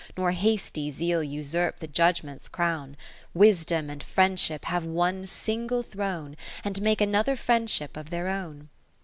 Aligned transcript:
Nor 0.17 0.31
hasty 0.31 0.89
Zeal 0.89 1.21
usurp 1.21 1.77
the 1.77 1.85
judgement's 1.85 2.47
crown. 2.47 2.97
Wisdom 3.35 3.87
and 3.87 4.01
Friendship 4.01 4.65
have 4.65 4.83
one 4.83 5.27
single 5.27 5.83
throne. 5.83 6.35
And 6.63 6.81
make 6.81 7.01
another 7.01 7.35
friendship 7.35 7.95
of 7.95 8.09
their 8.09 8.27
own. 8.27 8.69